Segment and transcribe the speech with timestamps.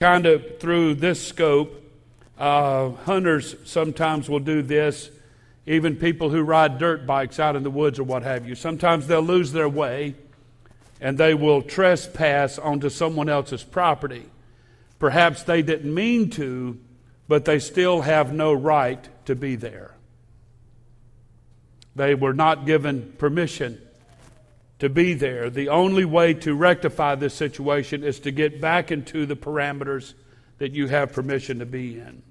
[0.00, 1.78] kind of through this scope,
[2.38, 5.10] uh, hunters sometimes will do this.
[5.66, 8.54] Even people who ride dirt bikes out in the woods or what have you.
[8.54, 10.14] Sometimes they'll lose their way
[11.02, 14.24] and they will trespass onto someone else's property.
[14.98, 16.78] Perhaps they didn't mean to,
[17.28, 19.94] but they still have no right to be there.
[21.94, 23.78] They were not given permission
[24.80, 25.48] to be there.
[25.48, 30.14] The only way to rectify this situation is to get back into the parameters
[30.58, 32.22] that you have permission to be in.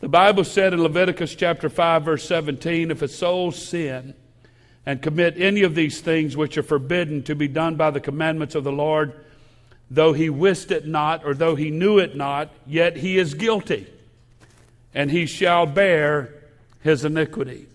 [0.00, 4.14] The Bible said in Leviticus chapter 5 verse 17, if a soul sin
[4.84, 8.54] and commit any of these things which are forbidden to be done by the commandments
[8.54, 9.24] of the Lord,
[9.90, 13.86] though he wist it not or though he knew it not, yet he is guilty,
[14.92, 16.34] and he shall bear
[16.82, 17.68] his iniquity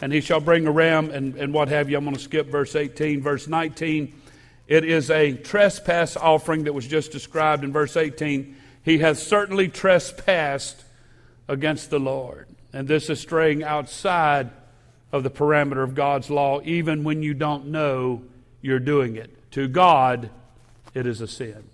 [0.00, 1.96] and he shall bring a ram and, and what have you.
[1.96, 3.22] I'm going to skip verse 18.
[3.22, 4.12] Verse 19,
[4.66, 8.56] it is a trespass offering that was just described in verse 18.
[8.84, 10.84] He has certainly trespassed
[11.48, 12.48] against the Lord.
[12.72, 14.50] And this is straying outside
[15.10, 18.22] of the parameter of God's law, even when you don't know
[18.60, 19.50] you're doing it.
[19.52, 20.30] To God,
[20.94, 21.64] it is a sin.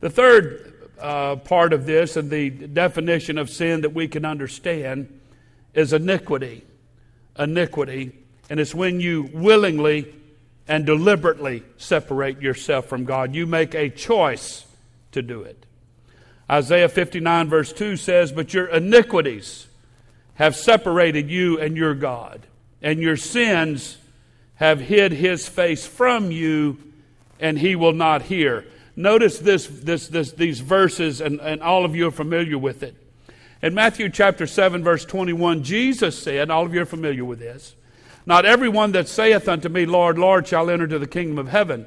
[0.00, 5.20] The third uh, part of this and the definition of sin that we can understand
[5.74, 6.64] is iniquity
[7.38, 8.12] iniquity,
[8.48, 10.14] and it's when you willingly
[10.68, 13.34] and deliberately separate yourself from God.
[13.34, 14.64] You make a choice
[15.12, 15.66] to do it.
[16.50, 19.66] Isaiah 59, verse 2 says, But your iniquities
[20.34, 22.46] have separated you and your God,
[22.82, 23.98] and your sins
[24.56, 26.78] have hid his face from you,
[27.38, 28.64] and he will not hear.
[28.94, 32.94] Notice this, this, this, these verses, and, and all of you are familiar with it.
[33.62, 37.76] In Matthew chapter 7, verse 21, Jesus said, all of you are familiar with this,
[38.24, 41.86] Not everyone that saith unto me, Lord, Lord, shall enter into the kingdom of heaven,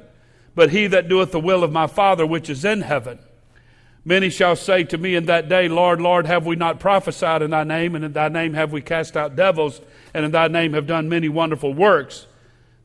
[0.54, 3.18] but he that doeth the will of my Father which is in heaven.
[4.06, 7.52] Many shall say to me in that day, Lord, Lord, have we not prophesied in
[7.52, 9.82] thy name, and in thy name have we cast out devils,
[10.14, 12.28] and in thy name have done many wonderful works?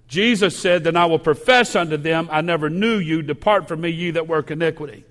[0.06, 3.90] Jesus said, Then I will profess unto them, I never knew you, depart from me,
[3.90, 5.04] ye that work iniquity.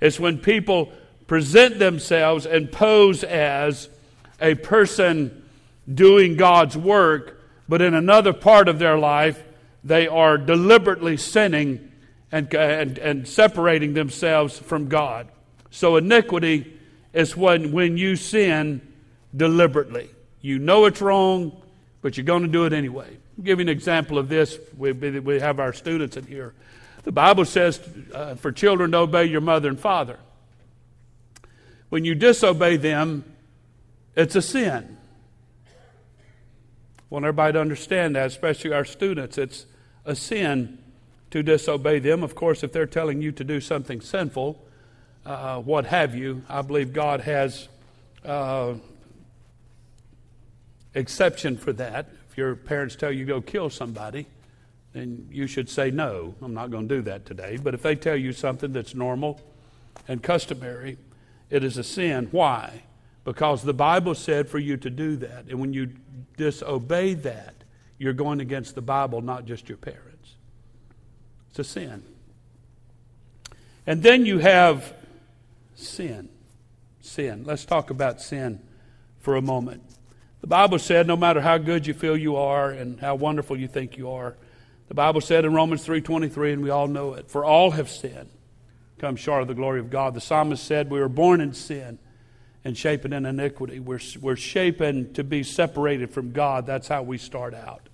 [0.00, 0.92] It's when people
[1.26, 3.88] present themselves and pose as
[4.40, 5.44] a person
[5.92, 9.42] doing God's work, but in another part of their life,
[9.82, 11.92] they are deliberately sinning
[12.32, 15.28] and, and, and separating themselves from God.
[15.70, 16.78] So, iniquity
[17.12, 18.80] is when, when you sin
[19.34, 20.10] deliberately.
[20.40, 21.60] You know it's wrong,
[22.02, 23.08] but you're going to do it anyway.
[23.38, 24.58] I'll give you an example of this.
[24.76, 26.54] We, we have our students in here.
[27.04, 27.80] The Bible says
[28.12, 30.18] uh, for children to obey your mother and father.
[31.88, 33.24] When you disobey them,
[34.16, 34.96] it's a sin.
[35.68, 39.38] I want everybody to understand that, especially our students.
[39.38, 39.66] It's
[40.04, 40.78] a sin
[41.30, 42.22] to disobey them.
[42.22, 44.60] Of course, if they're telling you to do something sinful,
[45.24, 47.68] uh, what have you, I believe God has
[48.24, 48.74] uh,
[50.94, 52.08] exception for that.
[52.30, 54.26] If your parents tell you go kill somebody,
[54.92, 56.34] then you should say no.
[56.40, 57.58] I'm not going to do that today.
[57.62, 59.40] But if they tell you something that's normal
[60.08, 60.96] and customary,
[61.50, 62.28] it is a sin.
[62.30, 62.82] Why?
[63.24, 65.46] Because the Bible said for you to do that.
[65.48, 65.90] And when you
[66.36, 67.54] disobey that,
[67.98, 70.34] you're going against the Bible, not just your parents.
[71.50, 72.02] It's a sin.
[73.86, 74.92] And then you have
[75.74, 76.28] sin.
[77.00, 77.44] Sin.
[77.44, 78.60] Let's talk about sin
[79.20, 79.82] for a moment.
[80.40, 83.68] The Bible said no matter how good you feel you are and how wonderful you
[83.68, 84.36] think you are,
[84.88, 88.30] the Bible said in Romans 3:23 and we all know it, for all have sinned
[88.98, 90.14] come short of the glory of God.
[90.14, 91.98] The psalmist said, We were born in sin
[92.64, 93.78] and shapen in iniquity.
[93.78, 96.66] We're, we're shapen to be separated from God.
[96.66, 97.88] That's how we start out.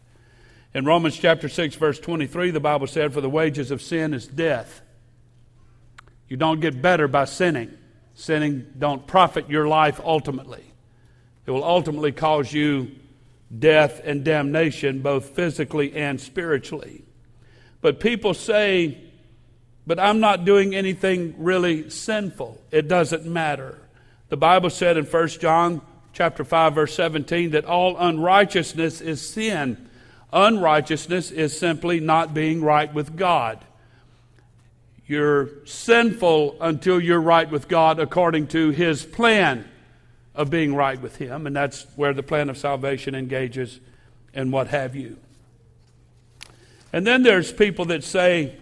[0.75, 4.27] In Romans chapter 6, verse 23, the Bible said, For the wages of sin is
[4.27, 4.81] death.
[6.29, 7.77] You don't get better by sinning.
[8.15, 10.65] Sinning don't profit your life ultimately.
[11.45, 12.93] It will ultimately cause you
[13.59, 17.05] death and damnation, both physically and spiritually.
[17.83, 18.97] But people say,
[19.87, 22.61] but I'm not doing anything really sinful.
[22.71, 23.79] It doesn't matter.
[24.29, 25.81] The Bible said in 1 John
[26.13, 29.89] chapter 5 verse 17 that all unrighteousness is sin.
[30.33, 33.59] Unrighteousness is simply not being right with God.
[35.07, 39.69] You're sinful until you're right with God according to his plan
[40.35, 43.81] of being right with him and that's where the plan of salvation engages
[44.33, 45.19] and what have you.
[46.93, 48.57] And then there's people that say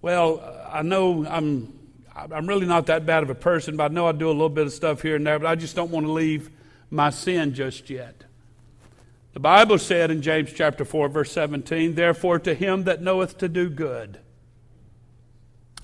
[0.00, 0.40] well,
[0.70, 1.72] I know I'm,
[2.14, 4.48] I'm really not that bad of a person, but I know I do a little
[4.48, 6.50] bit of stuff here and there, but I just don't want to leave
[6.90, 8.24] my sin just yet.
[9.34, 13.48] The Bible said in James chapter 4, verse 17, Therefore to him that knoweth to
[13.48, 14.18] do good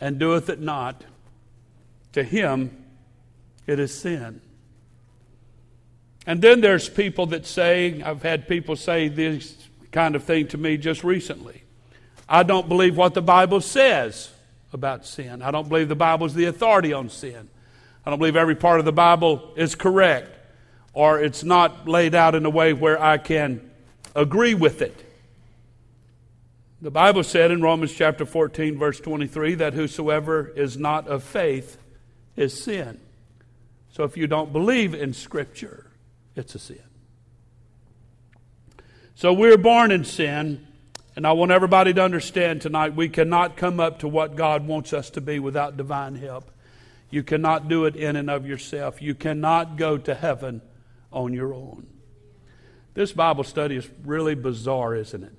[0.01, 1.05] and doeth it not,
[2.13, 2.85] To him,
[3.67, 4.41] it is sin.
[6.27, 9.57] And then there's people that say, I've had people say this
[9.93, 11.64] kind of thing to me just recently.
[12.29, 14.31] I don't believe what the Bible says
[14.73, 15.43] about sin.
[15.43, 17.49] I don't believe the Bible is the authority on sin.
[18.05, 20.35] I don't believe every part of the Bible is correct
[20.95, 23.71] or it's not laid out in a way where I can
[24.15, 25.05] agree with it.
[26.81, 31.79] The Bible said in Romans chapter 14, verse 23, that whosoever is not of faith
[32.37, 33.01] is sin.
[33.91, 35.87] So if you don't believe in Scripture,
[36.37, 36.83] it's a sin.
[39.15, 40.67] So we're born in sin,
[41.17, 44.93] and I want everybody to understand tonight we cannot come up to what God wants
[44.93, 46.51] us to be without divine help.
[47.11, 49.01] You cannot do it in and of yourself.
[49.01, 50.61] You cannot go to heaven
[51.13, 51.87] on your own.
[52.95, 55.39] This Bible study is really bizarre, isn't it?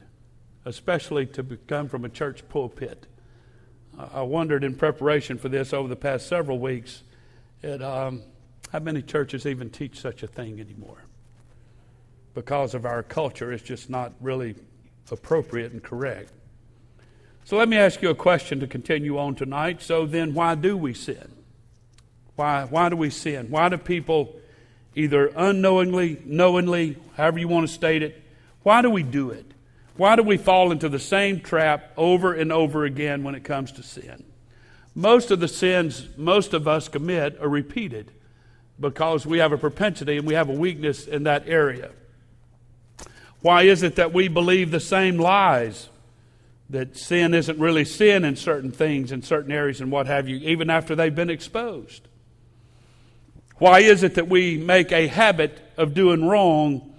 [0.64, 3.06] Especially to come from a church pulpit.
[4.14, 7.04] I wondered in preparation for this over the past several weeks
[7.64, 8.24] um,
[8.72, 11.04] how many churches even teach such a thing anymore.
[12.34, 14.56] Because of our culture, it's just not really
[15.12, 16.32] appropriate and correct.
[17.44, 19.82] So let me ask you a question to continue on tonight.
[19.82, 21.32] So then, why do we sin?
[22.36, 23.48] Why, why do we sin?
[23.50, 24.36] Why do people
[24.96, 28.24] either unknowingly, knowingly, however you want to state it,
[28.64, 29.46] why do we do it?
[29.96, 33.72] Why do we fall into the same trap over and over again when it comes
[33.74, 34.24] to sin?
[34.96, 38.12] Most of the sins most of us commit are repeated
[38.80, 41.92] because we have a propensity and we have a weakness in that area.
[43.42, 45.90] Why is it that we believe the same lies?
[46.70, 50.38] That sin isn't really sin in certain things, in certain areas, and what have you,
[50.38, 52.08] even after they've been exposed?
[53.58, 56.94] Why is it that we make a habit of doing wrong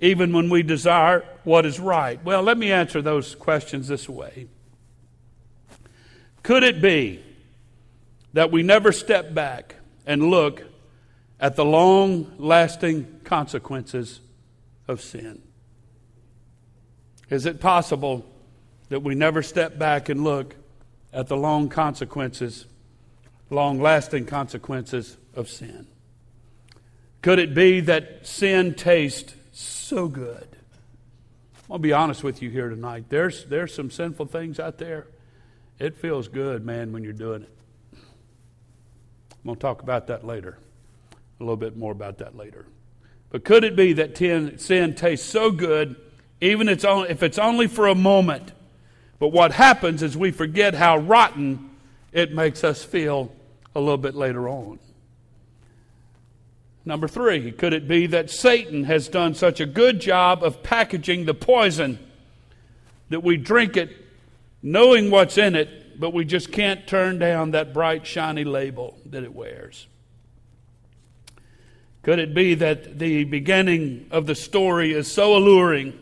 [0.00, 2.22] even when we desire what is right?
[2.24, 4.46] Well, let me answer those questions this way.
[6.42, 7.22] Could it be
[8.32, 9.76] that we never step back
[10.06, 10.62] and look
[11.38, 14.20] at the long lasting consequences
[14.88, 15.42] of sin?
[17.30, 18.26] Is it possible
[18.88, 20.56] that we never step back and look
[21.12, 22.66] at the long consequences,
[23.48, 25.86] long lasting consequences of sin?
[27.22, 30.48] Could it be that sin tastes so good?
[31.70, 33.04] I'll be honest with you here tonight.
[33.10, 35.06] There's, there's some sinful things out there.
[35.78, 37.50] It feels good, man, when you're doing it.
[37.92, 40.58] I'm going to talk about that later.
[41.38, 42.66] A little bit more about that later.
[43.30, 45.96] But could it be that sin tastes so good,
[46.40, 48.52] even if it's only for a moment?
[49.18, 51.70] But what happens is we forget how rotten
[52.12, 53.30] it makes us feel
[53.74, 54.78] a little bit later on.
[56.84, 61.26] Number three, could it be that Satan has done such a good job of packaging
[61.26, 61.98] the poison
[63.10, 63.90] that we drink it
[64.62, 69.22] knowing what's in it, but we just can't turn down that bright, shiny label that
[69.22, 69.86] it wears?
[72.02, 75.98] Could it be that the beginning of the story is so alluring,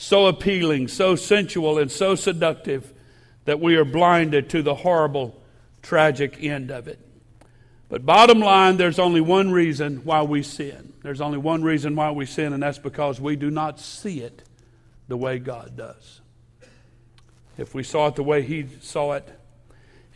[0.00, 2.90] so appealing, so sensual, and so seductive
[3.44, 5.38] that we are blinded to the horrible,
[5.82, 6.98] tragic end of it?
[7.90, 10.94] But bottom line, there's only one reason why we sin.
[11.02, 14.42] There's only one reason why we sin, and that's because we do not see it
[15.08, 16.20] the way God does.
[17.58, 19.28] If we saw it the way He saw it,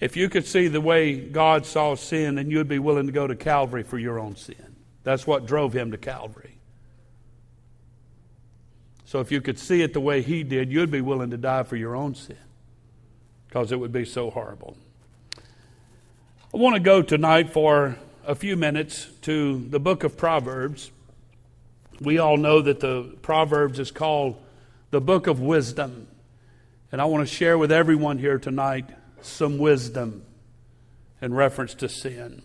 [0.00, 3.26] if you could see the way God saw sin, then you'd be willing to go
[3.26, 4.76] to Calvary for your own sin.
[5.02, 6.53] That's what drove Him to Calvary.
[9.14, 11.62] So if you could see it the way He did, you'd be willing to die
[11.62, 12.36] for your own sin
[13.46, 14.76] because it would be so horrible.
[16.52, 20.90] I want to go tonight for a few minutes to the book of Proverbs.
[22.00, 24.34] We all know that the Proverbs is called
[24.90, 26.08] the book of wisdom.
[26.90, 28.86] And I want to share with everyone here tonight
[29.22, 30.24] some wisdom
[31.22, 32.42] in reference to sin.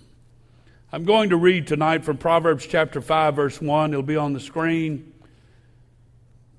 [0.92, 3.92] I'm going to read tonight from Proverbs chapter 5, verse 1.
[3.92, 5.14] It'll be on the screen.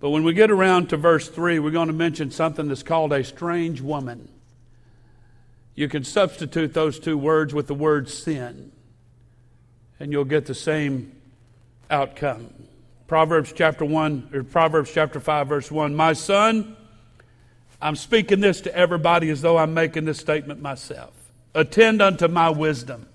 [0.00, 3.12] But when we get around to verse 3, we're going to mention something that's called
[3.12, 4.28] a strange woman
[5.80, 8.70] you can substitute those two words with the word sin,
[9.98, 11.10] and you'll get the same
[11.90, 12.52] outcome.
[13.06, 15.94] Proverbs chapter 1, or Proverbs chapter 5, verse 1.
[15.94, 16.76] My son,
[17.80, 21.14] I'm speaking this to everybody as though I'm making this statement myself.
[21.54, 23.06] Attend unto my wisdom.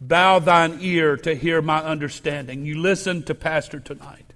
[0.00, 2.64] Bow thine ear to hear my understanding.
[2.64, 4.27] You listen to Pastor tonight.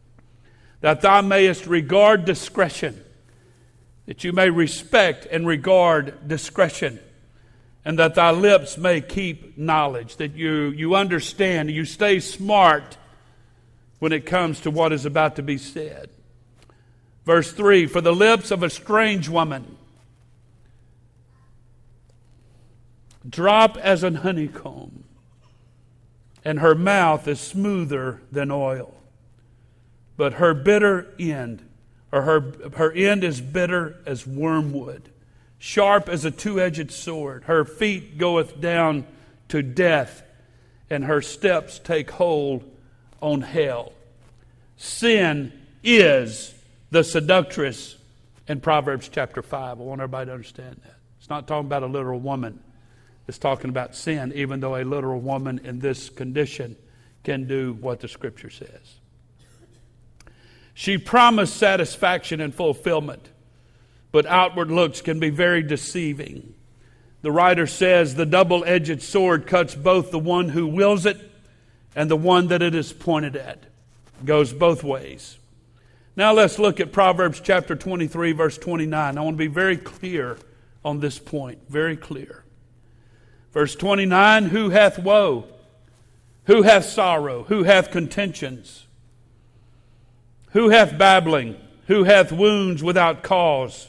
[0.83, 3.03] That thou mayest regard discretion,
[4.07, 7.01] that you may respect and regard discretion
[7.85, 12.97] and that thy lips may keep knowledge, that you, you understand, you stay smart
[13.99, 16.09] when it comes to what is about to be said.
[17.25, 19.77] Verse 3 For the lips of a strange woman
[23.29, 25.05] drop as an honeycomb,
[26.45, 28.95] and her mouth is smoother than oil.
[30.23, 31.69] But her bitter end,
[32.13, 35.11] or her, her end is bitter as wormwood,
[35.59, 37.43] sharp as a two edged sword.
[37.43, 39.05] Her feet goeth down
[39.49, 40.23] to death,
[40.89, 42.63] and her steps take hold
[43.21, 43.95] on hell.
[44.77, 45.53] Sin
[45.83, 46.55] is
[46.93, 47.97] the seductress
[48.47, 49.81] in Proverbs chapter 5.
[49.81, 50.99] I want everybody to understand that.
[51.19, 52.61] It's not talking about a literal woman,
[53.27, 56.77] it's talking about sin, even though a literal woman in this condition
[57.25, 59.01] can do what the scripture says.
[60.75, 63.29] She promised satisfaction and fulfillment,
[64.11, 66.55] but outward looks can be very deceiving.
[67.23, 71.19] The writer says the double edged sword cuts both the one who wills it
[71.95, 73.65] and the one that it is pointed at.
[74.25, 75.39] Goes both ways.
[76.17, 79.17] Now let's look at Proverbs chapter 23, verse 29.
[79.17, 80.37] I want to be very clear
[80.85, 81.59] on this point.
[81.69, 82.45] Very clear.
[83.53, 85.47] Verse 29 Who hath woe?
[86.47, 87.45] Who hath sorrow?
[87.45, 88.82] Who hath contentions?
[90.53, 91.57] Who hath babbling?
[91.87, 93.89] Who hath wounds without cause?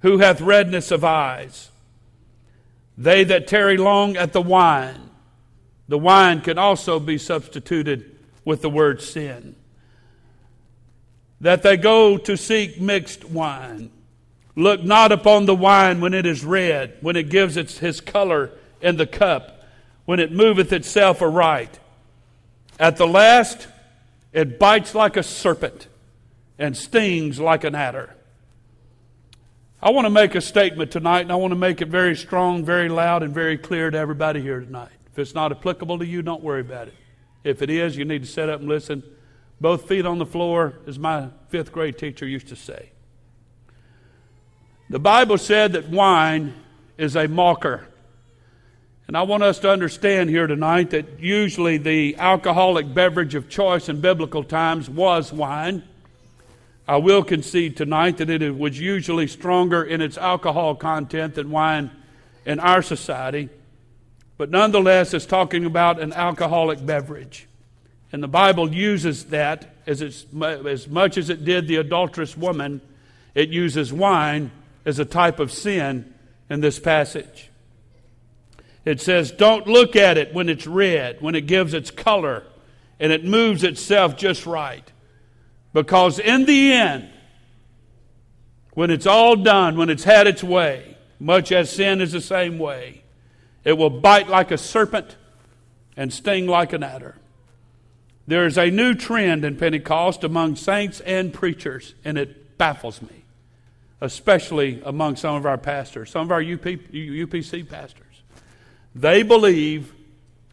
[0.00, 1.70] Who hath redness of eyes?
[2.96, 5.10] They that tarry long at the wine.
[5.88, 9.56] The wine can also be substituted with the word sin
[11.40, 13.90] that they go to seek mixed wine.
[14.56, 18.50] Look not upon the wine when it is red, when it gives its, his color
[18.80, 19.64] in the cup,
[20.04, 21.78] when it moveth itself aright.
[22.78, 23.68] At the last,
[24.32, 25.88] it bites like a serpent
[26.58, 28.14] and stings like an adder.
[29.80, 32.64] I want to make a statement tonight, and I want to make it very strong,
[32.64, 34.90] very loud, and very clear to everybody here tonight.
[35.12, 36.94] If it's not applicable to you, don't worry about it.
[37.44, 39.02] If it is, you need to sit up and listen
[39.60, 42.90] both feet on the floor, as my fifth grade teacher used to say.
[44.88, 46.54] The Bible said that wine
[46.96, 47.87] is a mocker.
[49.08, 53.88] And I want us to understand here tonight that usually the alcoholic beverage of choice
[53.88, 55.82] in biblical times was wine.
[56.86, 61.90] I will concede tonight that it was usually stronger in its alcohol content than wine
[62.44, 63.48] in our society.
[64.36, 67.48] But nonetheless, it's talking about an alcoholic beverage.
[68.12, 72.82] And the Bible uses that as, as much as it did the adulterous woman,
[73.34, 74.50] it uses wine
[74.84, 76.12] as a type of sin
[76.50, 77.47] in this passage.
[78.88, 82.44] It says, Don't look at it when it's red, when it gives its color,
[82.98, 84.90] and it moves itself just right.
[85.74, 87.10] Because in the end,
[88.72, 92.58] when it's all done, when it's had its way, much as sin is the same
[92.58, 93.02] way,
[93.62, 95.16] it will bite like a serpent
[95.94, 97.16] and sting like an adder.
[98.26, 103.26] There is a new trend in Pentecost among saints and preachers, and it baffles me,
[104.00, 108.07] especially among some of our pastors, some of our UP, UPC pastors.
[108.94, 109.94] They believe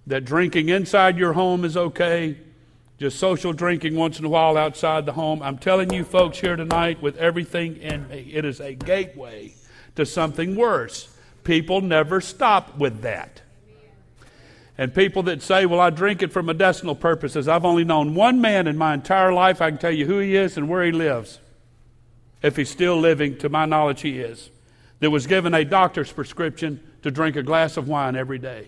[0.08, 2.38] that drinking inside your home is okay,
[2.98, 5.42] just social drinking once in a while outside the home.
[5.42, 9.54] I'm telling you, folks, here tonight, with everything in me, it is a gateway
[9.96, 11.14] to something worse.
[11.44, 13.42] People never stop with that.
[14.78, 18.42] And people that say, well, I drink it for medicinal purposes, I've only known one
[18.42, 19.62] man in my entire life.
[19.62, 21.40] I can tell you who he is and where he lives.
[22.42, 24.50] If he's still living, to my knowledge, he is.
[25.00, 28.68] That was given a doctor's prescription to drink a glass of wine every day.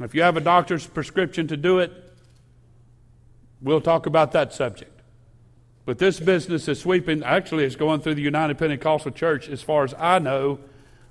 [0.00, 1.92] If you have a doctor's prescription to do it,
[3.62, 4.90] we'll talk about that subject.
[5.86, 9.84] But this business is sweeping, actually, it's going through the United Pentecostal Church, as far
[9.84, 10.58] as I know,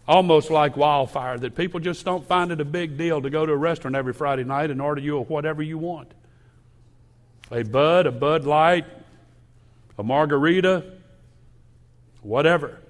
[0.05, 3.53] almost like wildfire, that people just don't find it a big deal to go to
[3.53, 6.11] a restaurant every Friday night and order you whatever you want
[7.51, 8.85] a Bud, a Bud Light,
[9.97, 10.83] a margarita,
[12.21, 12.81] whatever.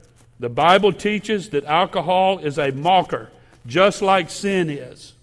[0.44, 3.32] The Bible teaches that alcohol is a mocker,
[3.66, 5.14] just like sin is.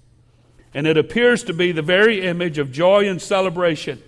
[0.73, 4.03] And it appears to be the very image of joy and celebration.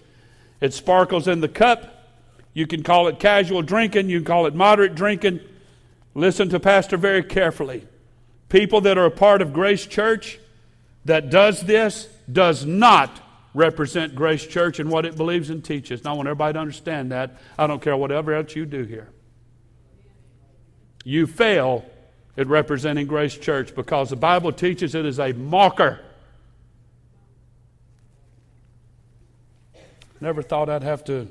[0.62, 2.08] It sparkles in the cup.
[2.54, 5.40] You can call it casual drinking, you can call it moderate drinking.
[6.14, 7.86] Listen to Pastor very carefully.
[8.48, 10.38] People that are a part of Grace Church
[11.04, 13.20] that does this does not
[13.52, 16.00] represent Grace Church and what it believes and teaches.
[16.00, 17.36] And I want everybody to understand that.
[17.58, 19.10] I don't care whatever else you do here.
[21.04, 21.84] You fail
[22.36, 26.00] at representing Grace Church because the Bible teaches it is a mocker.
[30.20, 31.28] Never thought I'd have to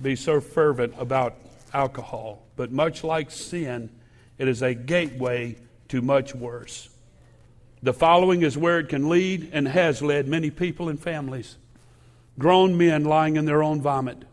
[0.00, 1.34] be so fervent about
[1.72, 3.90] alcohol, but much like sin,
[4.38, 5.56] it is a gateway
[5.88, 6.90] to much worse.
[7.82, 11.56] The following is where it can lead and has led many people and families.
[12.38, 14.24] Grown men lying in their own vomit,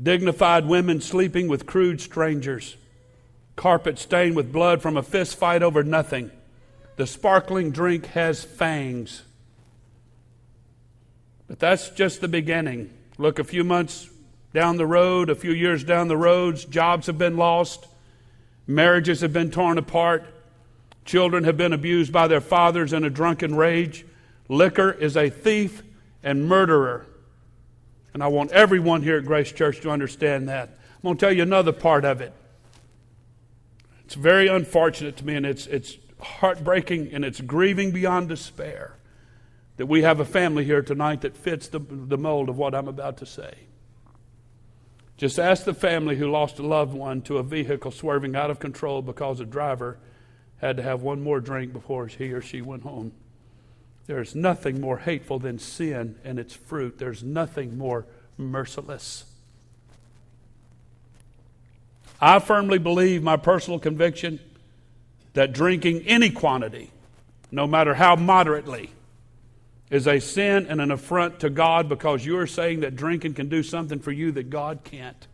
[0.00, 2.76] dignified women sleeping with crude strangers,
[3.56, 6.30] carpet stained with blood from a fist fight over nothing,
[6.96, 9.22] The sparkling drink has fangs.
[11.48, 12.90] But that's just the beginning.
[13.18, 14.08] Look, a few months
[14.54, 17.86] down the road, a few years down the roads, jobs have been lost,
[18.66, 20.24] marriages have been torn apart,
[21.04, 24.04] children have been abused by their fathers in a drunken rage.
[24.48, 25.82] Liquor is a thief
[26.22, 27.06] and murderer.
[28.14, 30.68] And I want everyone here at Grace Church to understand that.
[30.68, 32.32] I'm going to tell you another part of it.
[34.04, 38.96] It's very unfortunate to me, and it's, it's heartbreaking and it's grieving beyond despair
[39.76, 42.88] that we have a family here tonight that fits the, the mold of what I'm
[42.88, 43.54] about to say.
[45.16, 48.58] Just ask the family who lost a loved one to a vehicle swerving out of
[48.58, 49.98] control because a driver
[50.58, 53.12] had to have one more drink before he or she went home.
[54.06, 56.98] There's nothing more hateful than sin and its fruit.
[56.98, 58.06] There's nothing more
[58.36, 59.24] merciless.
[62.20, 64.40] I firmly believe, my personal conviction,
[65.34, 66.90] that drinking any quantity,
[67.50, 68.90] no matter how moderately,
[69.90, 73.48] is a sin and an affront to God because you are saying that drinking can
[73.48, 75.26] do something for you that God can't.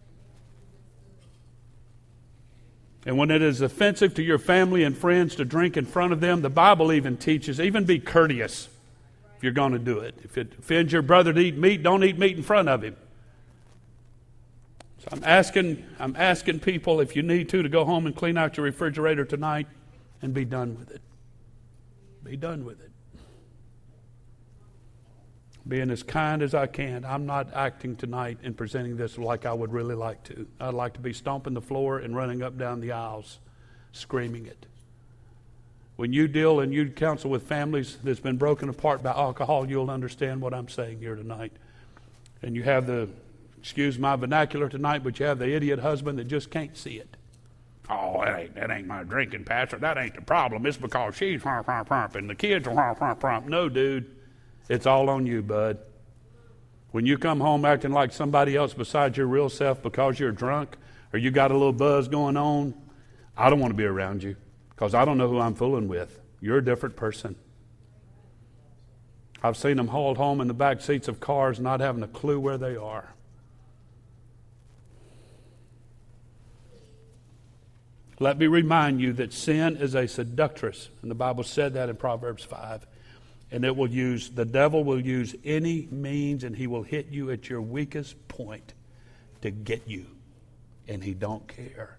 [3.08, 6.20] And when it is offensive to your family and friends to drink in front of
[6.20, 8.68] them, the Bible even teaches, even be courteous
[9.34, 10.14] if you're going to do it.
[10.24, 12.96] If it offends your brother to eat meat, don't eat meat in front of him.
[14.98, 18.36] So I'm asking, I'm asking people if you need to to go home and clean
[18.36, 19.68] out your refrigerator tonight
[20.20, 21.00] and be done with it.
[22.22, 22.87] Be done with it.
[25.68, 27.04] Being as kind as I can.
[27.04, 30.46] I'm not acting tonight and presenting this like I would really like to.
[30.58, 33.38] I'd like to be stomping the floor and running up down the aisles,
[33.92, 34.66] screaming it.
[35.96, 39.90] When you deal and you counsel with families that's been broken apart by alcohol, you'll
[39.90, 41.52] understand what I'm saying here tonight.
[42.40, 43.08] And you have the,
[43.58, 47.16] excuse my vernacular tonight, but you have the idiot husband that just can't see it.
[47.90, 49.76] Oh, that ain't, that ain't my drinking, Pastor.
[49.78, 50.64] That ain't the problem.
[50.66, 52.74] It's because she's frump, frump, frump, and the kids are.
[53.48, 54.17] No, dude.
[54.68, 55.78] It's all on you, bud.
[56.90, 60.76] When you come home acting like somebody else besides your real self because you're drunk
[61.12, 62.74] or you got a little buzz going on,
[63.36, 64.36] I don't want to be around you
[64.70, 66.18] because I don't know who I'm fooling with.
[66.40, 67.36] You're a different person.
[69.42, 72.40] I've seen them hauled home in the back seats of cars not having a clue
[72.40, 73.14] where they are.
[78.20, 81.96] Let me remind you that sin is a seductress, and the Bible said that in
[81.96, 82.84] Proverbs 5.
[83.50, 87.30] And it will use, the devil will use any means and he will hit you
[87.30, 88.74] at your weakest point
[89.40, 90.06] to get you.
[90.86, 91.98] And he don't care.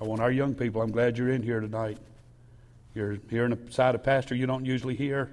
[0.00, 1.98] I want our young people, I'm glad you're in here tonight.
[2.94, 5.30] You're hearing a side of pastor you don't usually hear,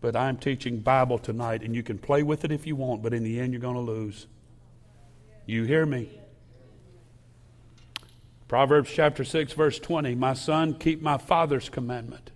[0.00, 3.12] but I'm teaching Bible tonight, and you can play with it if you want, but
[3.12, 4.26] in the end, you're going to lose.
[5.46, 6.08] You hear me?
[8.48, 12.30] Proverbs chapter 6, verse 20 My son, keep my father's commandment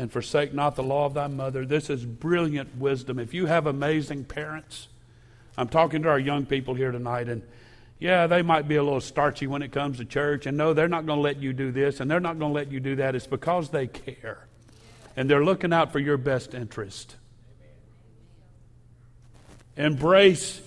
[0.00, 1.66] and forsake not the law of thy mother.
[1.66, 3.18] This is brilliant wisdom.
[3.18, 4.88] If you have amazing parents,
[5.58, 7.42] I'm talking to our young people here tonight, and
[7.98, 10.88] yeah, they might be a little starchy when it comes to church, and no, they're
[10.88, 12.96] not going to let you do this, and they're not going to let you do
[12.96, 13.14] that.
[13.14, 14.46] It's because they care,
[15.18, 17.16] and they're looking out for your best interest.
[19.76, 20.62] Embrace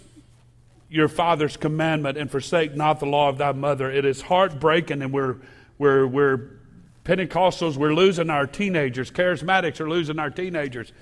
[0.89, 3.89] your father's commandment and forsake not the law of thy mother.
[3.89, 5.37] It is heartbreaking, and we're,
[5.79, 6.51] we're, we're
[7.03, 9.11] Pentecostals, we're losing our teenagers.
[9.11, 10.93] Charismatics are losing our teenagers.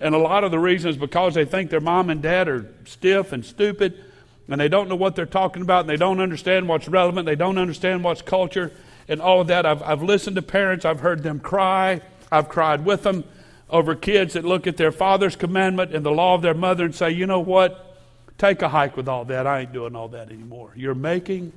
[0.00, 3.32] And a lot of the reasons because they think their mom and dad are stiff
[3.32, 4.02] and stupid,
[4.48, 7.36] and they don't know what they're talking about, and they don't understand what's relevant, they
[7.36, 8.72] don't understand what's culture,
[9.08, 9.66] and all of that.
[9.66, 12.00] I've, I've listened to parents, I've heard them cry,
[12.32, 13.24] I've cried with them
[13.68, 16.94] over kids that look at their father's commandment and the law of their mother and
[16.94, 17.98] say, you know what?
[18.38, 19.46] Take a hike with all that.
[19.46, 20.72] I ain't doing all that anymore.
[20.74, 21.52] You're making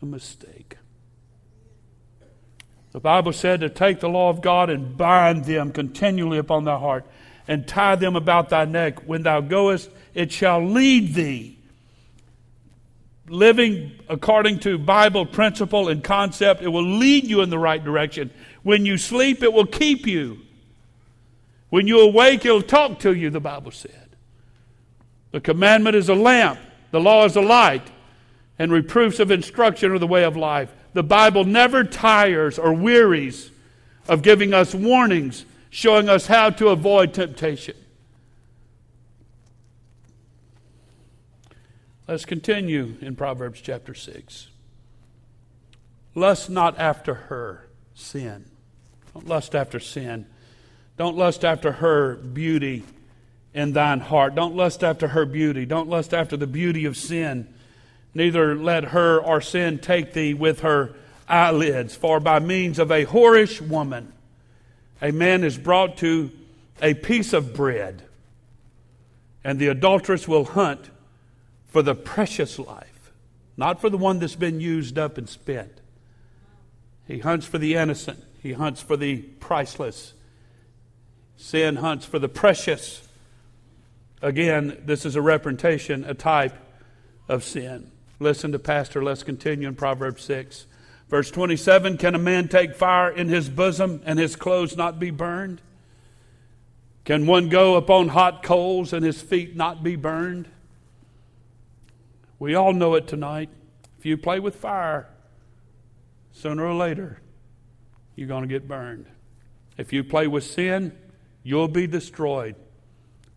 [0.00, 0.78] a mistake.
[2.92, 6.78] The Bible said to take the law of God and bind them continually upon thy
[6.78, 7.06] heart
[7.48, 9.00] and tie them about thy neck.
[9.06, 11.58] When thou goest, it shall lead thee.
[13.28, 18.30] Living according to Bible principle and concept, it will lead you in the right direction.
[18.62, 20.38] When you sleep, it will keep you.
[21.70, 24.16] When you awake, it'll talk to you, the Bible said.
[25.30, 26.58] The commandment is a lamp,
[26.90, 27.90] the law is a light,
[28.58, 30.70] and reproofs of instruction are the way of life.
[30.92, 33.50] The Bible never tires or wearies
[34.08, 37.76] of giving us warnings, showing us how to avoid temptation.
[42.08, 44.48] Let's continue in Proverbs chapter 6.
[46.14, 48.44] Lust not after her, sin.
[49.14, 50.26] Don't lust after sin.
[50.98, 52.84] Don't lust after her beauty
[53.54, 54.34] in thine heart.
[54.34, 55.64] Don't lust after her beauty.
[55.64, 57.52] Don't lust after the beauty of sin.
[58.14, 60.94] Neither let her or sin take thee with her
[61.28, 61.94] eyelids.
[61.94, 64.12] For by means of a whorish woman
[65.00, 66.30] a man is brought to
[66.80, 68.02] a piece of bread,
[69.44, 70.90] and the adulteress will hunt
[71.66, 73.12] for the precious life,
[73.56, 75.80] not for the one that's been used up and spent.
[77.06, 80.14] He hunts for the innocent, he hunts for the priceless.
[81.36, 83.08] Sin hunts for the precious.
[84.20, 86.54] Again, this is a representation, a type
[87.28, 87.91] of sin.
[88.22, 89.02] Listen to Pastor.
[89.02, 90.66] Let's continue in Proverbs 6.
[91.08, 95.10] Verse 27 Can a man take fire in his bosom and his clothes not be
[95.10, 95.60] burned?
[97.04, 100.48] Can one go upon hot coals and his feet not be burned?
[102.38, 103.50] We all know it tonight.
[103.98, 105.08] If you play with fire,
[106.32, 107.20] sooner or later,
[108.14, 109.06] you're going to get burned.
[109.76, 110.96] If you play with sin,
[111.42, 112.54] you'll be destroyed.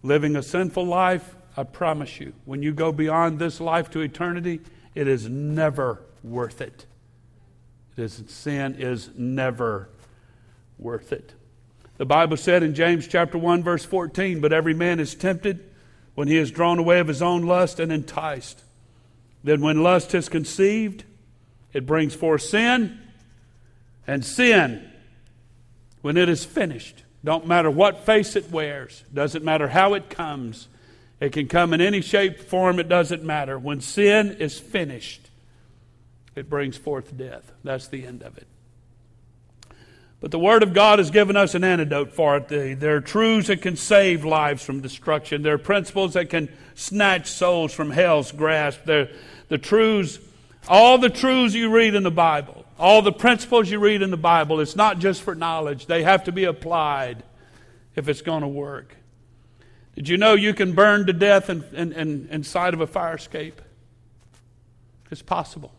[0.04, 4.62] Living a sinful life, I promise you, when you go beyond this life to eternity,
[4.96, 6.86] it is never worth it.
[7.98, 9.90] it is, sin is never
[10.80, 11.34] worth it.
[11.98, 15.64] The Bible said in James chapter 1 verse 14, but every man is tempted
[16.16, 18.64] when he is drawn away of his own lust and enticed.
[19.44, 21.04] Then when lust is conceived,
[21.74, 23.00] it brings forth sin,
[24.08, 24.90] and sin,
[26.02, 30.68] when it is finished, don't matter what face it wears, doesn't matter how it comes,
[31.20, 33.58] it can come in any shape, form, it doesn't matter.
[33.58, 35.30] When sin is finished,
[36.36, 37.52] it brings forth death.
[37.64, 38.48] That's the end of it.
[40.22, 42.48] But the Word of God has given us an antidote for it.
[42.80, 45.44] There are truths that can save lives from destruction.
[45.44, 48.86] There are principles that can snatch souls from hell's grasp.
[48.86, 49.10] There,
[49.50, 50.20] the truths,
[50.68, 54.18] all the truths you read in the Bible, all the principles you read in the
[54.18, 55.86] Bible, it's not just for knowledge.
[55.86, 57.24] They have to be applied
[57.96, 58.96] if it's going to work.
[59.96, 63.16] Did you know you can burn to death in, in, in, inside of a fire
[63.16, 63.62] escape?
[65.10, 65.74] It's possible.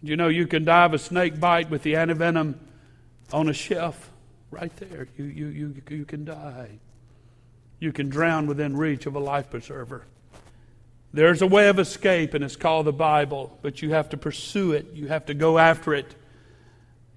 [0.00, 2.56] Did you know you can die of a snake bite with the antivenom
[3.32, 4.10] on a shelf?
[4.50, 5.08] Right there.
[5.16, 6.78] You, you, you, you can die.
[7.80, 10.04] You can drown within reach of a life preserver.
[11.12, 14.72] There's a way of escape, and it's called the Bible, but you have to pursue
[14.72, 14.92] it.
[14.94, 16.14] You have to go after it.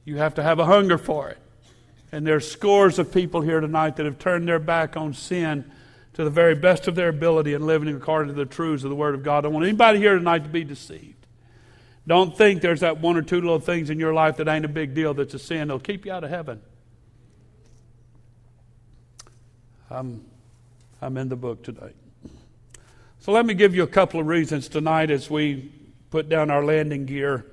[0.05, 1.37] You have to have a hunger for it.
[2.11, 5.69] And there's scores of people here tonight that have turned their back on sin
[6.13, 8.95] to the very best of their ability and living according to the truths of the
[8.95, 9.39] Word of God.
[9.39, 11.13] I don't want anybody here tonight to be deceived.
[12.07, 14.69] Don't think there's that one or two little things in your life that ain't a
[14.69, 15.67] big deal that's a sin.
[15.67, 16.61] They'll keep you out of heaven.
[19.89, 20.25] I'm,
[21.01, 21.95] I'm in the book tonight.
[23.19, 25.71] So let me give you a couple of reasons tonight as we
[26.09, 27.45] put down our landing gear.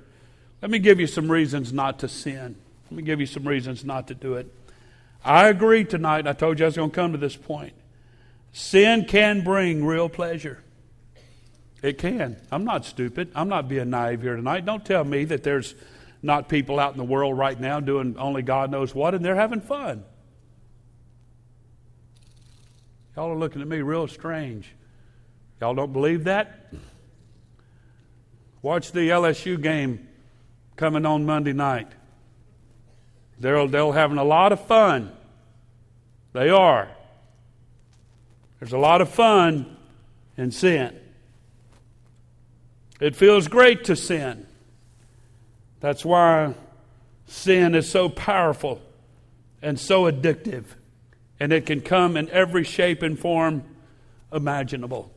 [0.61, 2.55] Let me give you some reasons not to sin.
[2.85, 4.51] Let me give you some reasons not to do it.
[5.23, 6.27] I agree tonight.
[6.27, 7.73] I told you I was going to come to this point.
[8.51, 10.63] Sin can bring real pleasure.
[11.81, 12.37] It can.
[12.51, 13.31] I'm not stupid.
[13.35, 14.65] I'm not being naive here tonight.
[14.65, 15.75] Don't tell me that there's
[16.21, 19.35] not people out in the world right now doing only God knows what and they're
[19.35, 20.03] having fun.
[23.15, 24.73] Y'all are looking at me real strange.
[25.61, 26.73] Y'all don't believe that?
[28.61, 30.07] Watch the LSU game
[30.75, 31.87] coming on Monday night.
[33.39, 35.11] They're, they're having a lot of fun.
[36.33, 36.89] They are.
[38.59, 39.77] There's a lot of fun
[40.37, 40.97] in sin.
[42.99, 44.47] It feels great to sin.
[45.81, 46.55] That's why
[47.27, 48.81] sin is so powerful
[49.61, 50.65] and so addictive,
[51.39, 53.63] and it can come in every shape and form
[54.31, 55.11] imaginable.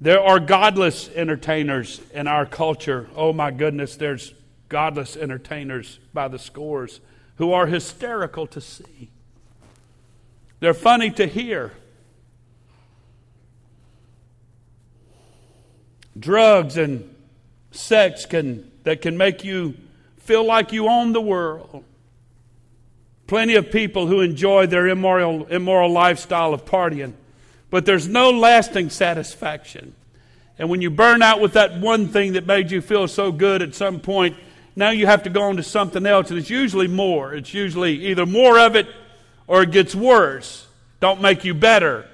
[0.00, 3.08] There are godless entertainers in our culture.
[3.16, 4.34] Oh my goodness, there's
[4.68, 7.00] godless entertainers by the scores
[7.36, 9.10] who are hysterical to see.
[10.60, 11.72] They're funny to hear.
[16.18, 17.14] Drugs and
[17.72, 19.74] sex can, that can make you
[20.18, 21.84] feel like you own the world.
[23.26, 27.14] Plenty of people who enjoy their immoral, immoral lifestyle of partying,
[27.70, 29.94] but there's no lasting satisfaction.
[30.58, 33.60] And when you burn out with that one thing that made you feel so good
[33.60, 34.36] at some point,
[34.76, 37.34] now you have to go on to something else, and it's usually more.
[37.34, 38.88] It's usually either more of it
[39.46, 40.66] or it gets worse.
[41.00, 42.08] Don't make you better.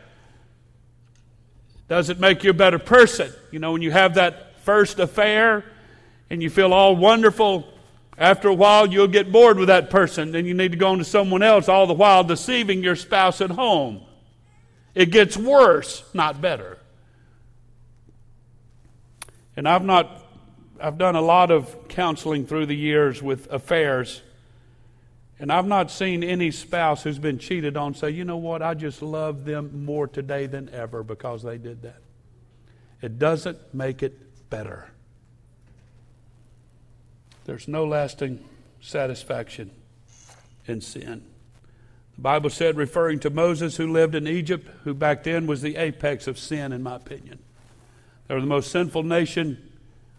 [1.88, 3.32] Does it make you a better person?
[3.50, 5.64] You know, when you have that first affair
[6.28, 7.66] and you feel all wonderful,
[8.20, 10.30] after a while you'll get bored with that person.
[10.30, 13.40] Then you need to go on to someone else, all the while deceiving your spouse
[13.40, 14.02] at home.
[14.94, 16.78] It gets worse, not better.
[19.56, 20.19] And I've not
[20.82, 24.22] I've done a lot of counseling through the years with affairs,
[25.38, 28.74] and I've not seen any spouse who's been cheated on say, you know what, I
[28.74, 32.00] just love them more today than ever because they did that.
[33.02, 34.90] It doesn't make it better.
[37.44, 38.44] There's no lasting
[38.80, 39.70] satisfaction
[40.66, 41.24] in sin.
[42.16, 45.76] The Bible said, referring to Moses who lived in Egypt, who back then was the
[45.76, 47.38] apex of sin, in my opinion.
[48.28, 49.69] They were the most sinful nation,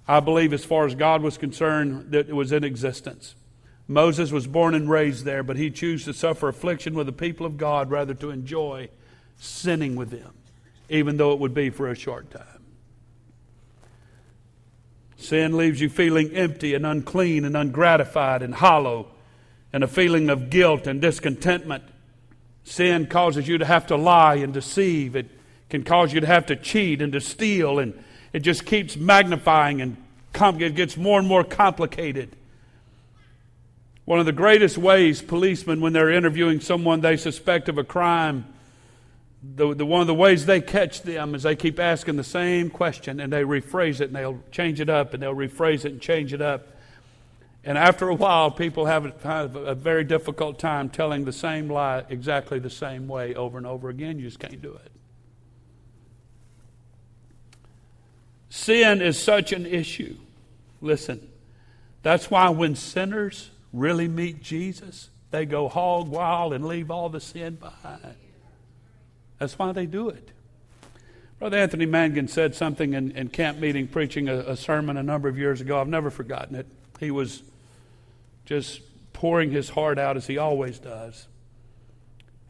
[0.08, 3.36] I believe, as far as God was concerned, that it was in existence.
[3.88, 7.46] Moses was born and raised there, but he chose to suffer affliction with the people
[7.46, 8.90] of God rather to enjoy
[9.38, 10.34] sinning with them,
[10.90, 12.64] even though it would be for a short time.
[15.18, 19.08] Sin leaves you feeling empty and unclean and ungratified and hollow
[19.72, 21.84] and a feeling of guilt and discontentment.
[22.64, 25.16] Sin causes you to have to lie and deceive.
[25.16, 25.30] It
[25.70, 29.82] can cause you to have to cheat and to steal, and it just keeps magnifying
[29.82, 29.98] and
[30.34, 32.36] it gets more and more complicated.
[34.06, 38.46] One of the greatest ways policemen, when they're interviewing someone they suspect of a crime,
[39.44, 42.70] the, the, one of the ways they catch them is they keep asking the same
[42.70, 46.02] question and they rephrase it and they'll change it up and they'll rephrase it and
[46.02, 46.68] change it up.
[47.64, 51.70] And after a while, people have a, have a very difficult time telling the same
[51.70, 54.18] lie exactly the same way over and over again.
[54.18, 54.91] You just can't do it.
[58.52, 60.18] Sin is such an issue.
[60.82, 61.26] Listen,
[62.04, 67.22] that's why when sinners really meet Jesus, they go hog wild and leave all the
[67.22, 68.16] sin behind.
[69.40, 70.32] That's why they do it.
[71.40, 75.30] Brother Anthony Mangun said something in, in camp meeting preaching a, a sermon a number
[75.30, 75.80] of years ago.
[75.80, 76.68] I've never forgotten it.
[77.00, 77.44] He was
[78.44, 78.82] just
[79.14, 81.26] pouring his heart out as he always does.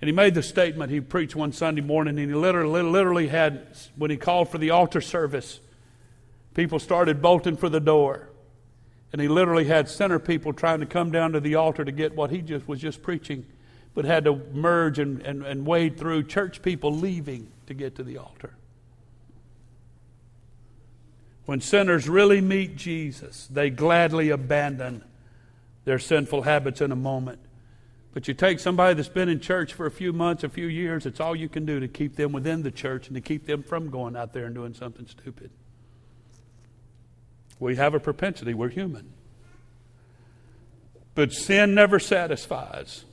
[0.01, 3.67] And he made the statement he preached one Sunday morning, and he literally, literally had,
[3.95, 5.59] when he called for the altar service,
[6.53, 8.29] people started bolting for the door.
[9.11, 12.15] And he literally had center people trying to come down to the altar to get
[12.15, 13.45] what he just was just preaching
[13.93, 18.03] but had to merge and, and, and wade through church people leaving to get to
[18.03, 18.55] the altar.
[21.45, 25.03] When sinners really meet Jesus, they gladly abandon
[25.83, 27.39] their sinful habits in a moment.
[28.13, 31.05] But you take somebody that's been in church for a few months, a few years,
[31.05, 33.63] it's all you can do to keep them within the church and to keep them
[33.63, 35.49] from going out there and doing something stupid.
[37.61, 39.13] We have a propensity, we're human.
[41.13, 43.05] But sin never satisfies.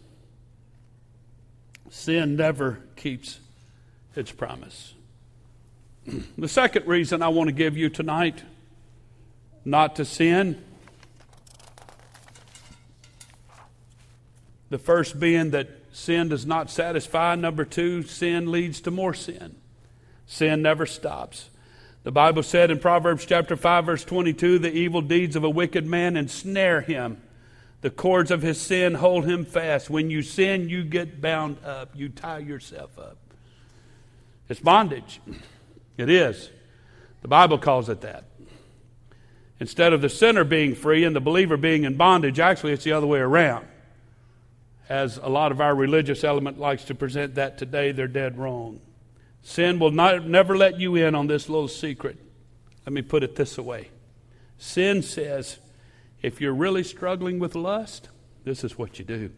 [1.91, 3.41] Sin never keeps
[4.17, 4.95] its promise.
[6.39, 8.43] the second reason I want to give you tonight
[9.67, 10.65] not to sin
[14.71, 19.57] the first being that sin does not satisfy, number two, sin leads to more sin.
[20.27, 21.51] Sin never stops.
[22.09, 25.85] The Bible said in Proverbs chapter 5 verse 22, the evil deeds of a wicked
[25.85, 27.21] man ensnare him
[27.83, 29.91] the cords of his sin hold him fast.
[29.91, 31.91] When you sin, you get bound up.
[31.95, 33.19] You tie yourself up.
[34.49, 35.21] It's bondage.
[35.99, 36.49] It is.
[37.21, 38.25] The Bible calls it that.
[39.61, 42.93] Instead of the sinner being free and the believer being in bondage, actually, it's the
[42.93, 43.67] other way around.
[44.89, 48.81] As a lot of our religious element likes to present that today, they're dead wrong.
[49.49, 52.19] Sin will not, never let you in on this little secret.
[52.85, 53.89] Let me put it this way
[54.59, 55.59] Sin says,
[56.21, 58.11] if you're really struggling with lust,
[58.45, 59.31] this is what you do.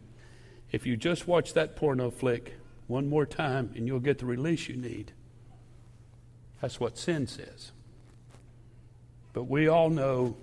[0.73, 2.55] If you just watch that porno flick
[2.89, 5.13] one more time and you'll get the release you need.
[6.61, 7.71] That's what sin says.
[9.33, 10.37] But we all know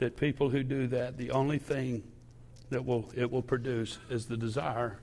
[0.00, 2.02] that people who do that, the only thing
[2.68, 4.98] that will it will produce is the desire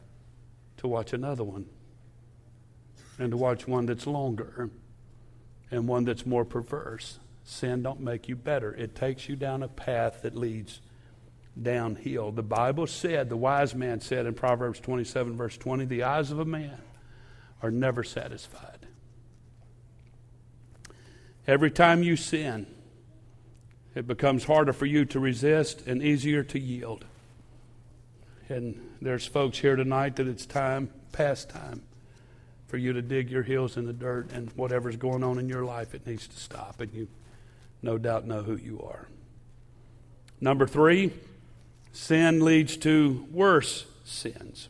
[0.78, 1.66] to watch another one.
[3.20, 4.70] And to watch one that's longer
[5.70, 7.20] and one that's more perverse.
[7.44, 8.74] Sin don't make you better.
[8.74, 10.82] It takes you down a path that leads
[11.62, 12.32] downhill.
[12.32, 16.40] The Bible said, the wise man said in Proverbs 27, verse 20, the eyes of
[16.40, 16.80] a man
[17.62, 18.88] are never satisfied.
[21.48, 22.68] Every time you sin,
[23.96, 27.06] it becomes harder for you to resist and easier to yield.
[28.48, 31.84] And there's folks here tonight that it's time, past time,
[32.72, 35.66] for you to dig your heels in the dirt and whatever's going on in your
[35.66, 36.80] life, it needs to stop.
[36.80, 37.10] And you
[37.82, 39.10] no doubt know who you are.
[40.40, 41.12] Number three,
[41.92, 44.70] sin leads to worse sins.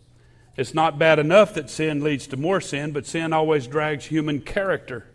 [0.58, 4.42] It's not bad enough that sin leads to more sin, but sin always drags human
[4.42, 5.06] character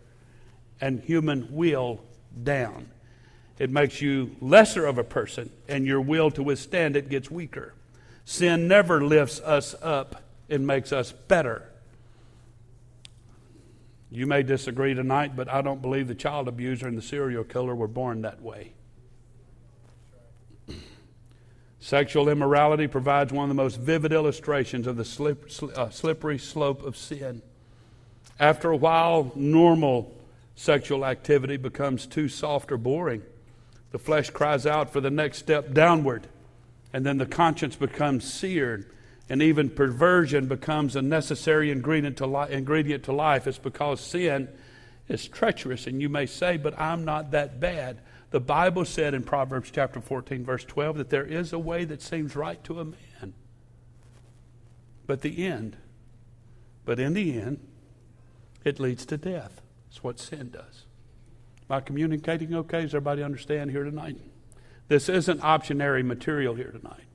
[0.79, 1.99] and human will
[2.41, 2.89] down.
[3.59, 7.73] It makes you lesser of a person, and your will to withstand it gets weaker.
[8.23, 11.67] Sin never lifts us up and makes us better.
[14.09, 17.75] You may disagree tonight, but I don't believe the child abuser and the serial killer
[17.75, 18.73] were born that way.
[21.79, 26.83] Sexual immorality provides one of the most vivid illustrations of the slip, uh, slippery slope
[26.83, 27.41] of sin.
[28.39, 30.13] After a while, normal
[30.55, 33.23] sexual activity becomes too soft or boring.
[33.91, 36.27] The flesh cries out for the next step downward.
[36.91, 38.85] And then the conscience becomes seared,
[39.29, 43.45] and even perversion becomes a necessary ingredient to, li- ingredient to life.
[43.47, 44.47] It's because sin
[45.07, 45.87] is treacherous.
[45.87, 47.99] And you may say, but I'm not that bad.
[48.31, 52.01] The Bible said in Proverbs chapter 14, verse 12, that there is a way that
[52.01, 53.33] seems right to a man,
[55.05, 55.77] but the end,
[56.83, 57.65] but in the end,
[58.63, 59.61] it leads to death.
[59.87, 60.85] That's what sin does.
[61.69, 62.81] Am I communicating okay?
[62.81, 64.17] Does everybody understand here tonight?
[64.89, 67.06] This isn't optionary material here tonight.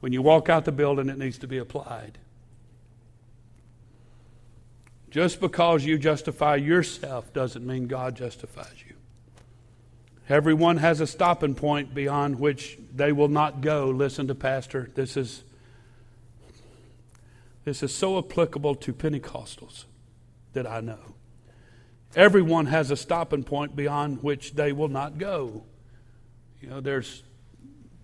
[0.00, 2.18] When you walk out the building, it needs to be applied.
[5.10, 8.94] Just because you justify yourself doesn't mean God justifies you.
[10.28, 13.88] Everyone has a stopping point beyond which they will not go.
[13.88, 14.90] Listen to Pastor.
[14.94, 15.42] This is,
[17.64, 19.86] this is so applicable to Pentecostals
[20.52, 21.16] that I know.
[22.14, 25.64] Everyone has a stopping point beyond which they will not go.
[26.60, 27.24] You know, there's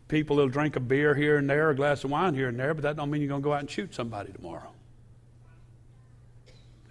[0.08, 2.74] people that'll drink a beer here and there, a glass of wine here and there,
[2.74, 4.72] but that don't mean you're going to go out and shoot somebody tomorrow.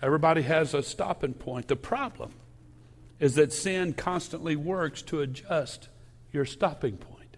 [0.01, 1.67] Everybody has a stopping point.
[1.67, 2.33] The problem
[3.19, 5.87] is that sin constantly works to adjust
[6.31, 7.37] your stopping point.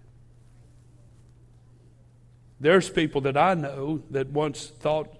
[2.59, 5.15] There's people that I know that once thought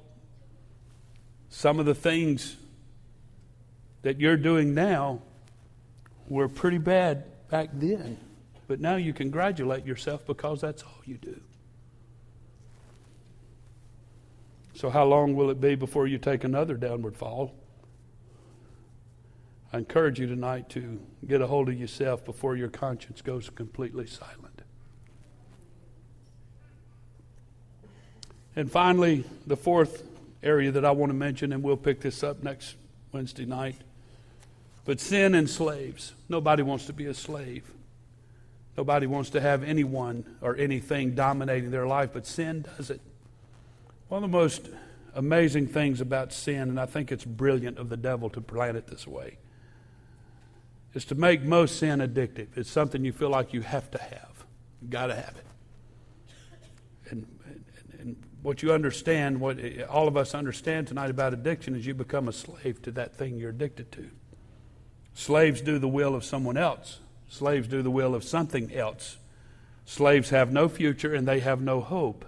[1.50, 2.58] some of the things
[4.02, 5.22] that you're doing now
[6.28, 8.18] were pretty bad back then.
[8.68, 11.40] But now you congratulate yourself because that's all you do.
[14.74, 17.56] So, how long will it be before you take another downward fall?
[19.74, 24.06] I encourage you tonight to get a hold of yourself before your conscience goes completely
[24.06, 24.62] silent.
[28.56, 30.04] And finally, the fourth
[30.42, 32.76] area that I want to mention, and we'll pick this up next
[33.12, 33.76] Wednesday night.
[34.86, 36.14] But sin enslaves.
[36.30, 37.64] Nobody wants to be a slave.
[38.78, 43.02] Nobody wants to have anyone or anything dominating their life, but sin does it.
[44.08, 44.70] One of the most
[45.16, 48.86] amazing things about sin, and I think it's brilliant of the devil to plant it
[48.86, 49.38] this way,
[50.94, 52.56] is to make most sin addictive.
[52.56, 54.46] It's something you feel like you have to have.
[54.82, 55.46] You got to have it.
[57.10, 59.58] And, and, and what you understand, what
[59.90, 63.38] all of us understand tonight about addiction, is you become a slave to that thing
[63.38, 64.08] you're addicted to.
[65.16, 67.00] Slaves do the will of someone else.
[67.30, 69.18] Slaves do the will of something else.
[69.86, 72.26] Slaves have no future and they have no hope.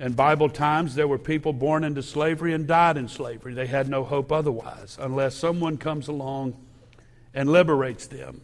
[0.00, 3.54] In Bible times, there were people born into slavery and died in slavery.
[3.54, 6.56] They had no hope otherwise, unless someone comes along
[7.32, 8.40] and liberates them.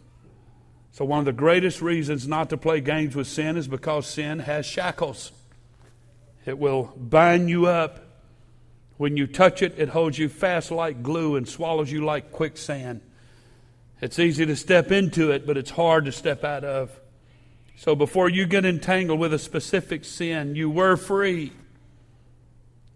[0.93, 4.39] So, one of the greatest reasons not to play games with sin is because sin
[4.39, 5.33] has shackles.
[6.45, 8.05] It will bind you up.
[8.97, 13.01] When you touch it, it holds you fast like glue and swallows you like quicksand.
[14.01, 16.99] It's easy to step into it, but it's hard to step out of.
[17.75, 21.53] So before you get entangled with a specific sin, you were free.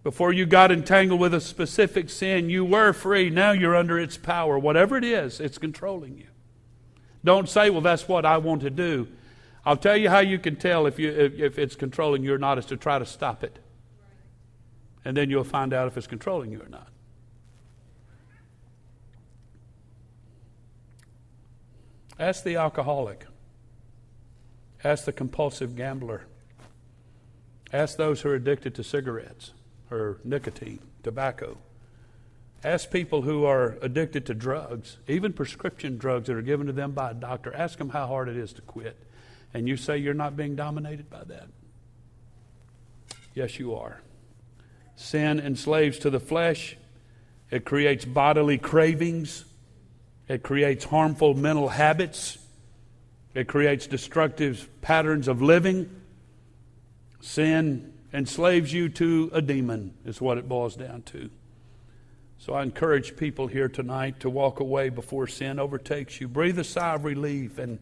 [0.04, 3.30] Before you got entangled with a specific sin, you were free.
[3.30, 4.60] Now you're under its power.
[4.60, 6.28] Whatever it is, it's controlling you.
[7.24, 9.08] Don't say, well, that's what I want to do.
[9.66, 12.38] I'll tell you how you can tell if, you, if, if it's controlling you or
[12.38, 13.60] not is to try to stop it.
[15.06, 16.90] And then you'll find out if it's controlling you or not.
[22.20, 23.26] Ask the alcoholic.
[24.84, 26.26] Ask the compulsive gambler.
[27.72, 29.52] Ask those who are addicted to cigarettes
[29.90, 31.58] or nicotine, tobacco.
[32.64, 36.92] Ask people who are addicted to drugs, even prescription drugs that are given to them
[36.92, 37.54] by a doctor.
[37.54, 38.98] Ask them how hard it is to quit.
[39.54, 41.48] And you say you're not being dominated by that.
[43.34, 44.02] Yes, you are.
[44.96, 46.78] Sin enslaves to the flesh,
[47.50, 49.46] it creates bodily cravings
[50.28, 52.38] it creates harmful mental habits.
[53.34, 55.90] It creates destructive patterns of living.
[57.20, 61.30] Sin enslaves you to a demon, is what it boils down to.
[62.38, 66.28] So I encourage people here tonight to walk away before sin overtakes you.
[66.28, 67.80] Breathe a sigh of relief and,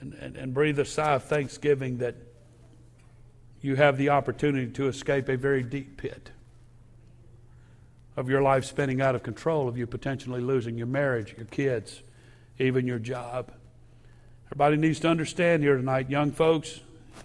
[0.00, 2.16] and, and, and breathe a sigh of thanksgiving that
[3.60, 6.30] you have the opportunity to escape a very deep pit
[8.16, 12.02] of your life spinning out of control, of you potentially losing your marriage, your kids,
[12.58, 13.52] even your job.
[14.46, 16.80] Everybody needs to understand here tonight, young folks,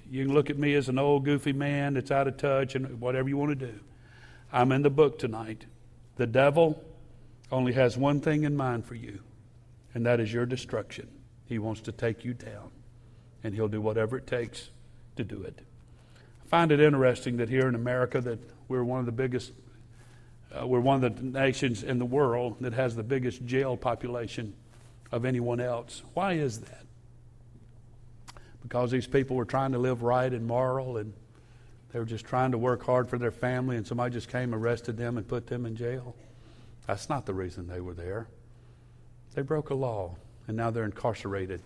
[0.09, 2.99] you can look at me as an old goofy man that's out of touch and
[2.99, 3.79] whatever you want to do.
[4.51, 5.65] I'm in the book tonight.
[6.17, 6.83] The devil
[7.51, 9.19] only has one thing in mind for you,
[9.93, 11.07] and that is your destruction.
[11.45, 12.71] He wants to take you down,
[13.43, 14.69] and he'll do whatever it takes
[15.15, 15.59] to do it.
[16.43, 19.53] I find it interesting that here in America that we're one of the biggest
[20.59, 24.53] uh, we're one of the nations in the world that has the biggest jail population
[25.11, 26.03] of anyone else.
[26.13, 26.81] Why is that?
[28.71, 31.13] because these people were trying to live right and moral and
[31.91, 34.95] they were just trying to work hard for their family and somebody just came, arrested
[34.95, 36.15] them, and put them in jail.
[36.87, 38.27] That's not the reason they were there.
[39.33, 40.15] They broke a law
[40.47, 41.61] and now they're incarcerated.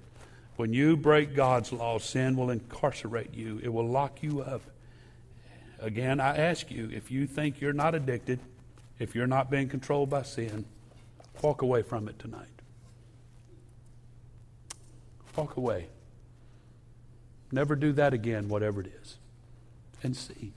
[0.55, 4.61] When you break God's law, sin will incarcerate you, it will lock you up.
[5.79, 8.39] Again, I ask you if you think you're not addicted,
[8.99, 10.65] if you're not being controlled by sin,
[11.41, 12.47] walk away from it tonight.
[15.35, 15.87] Walk away.
[17.51, 19.17] Never do that again, whatever it is.
[20.01, 20.53] And see.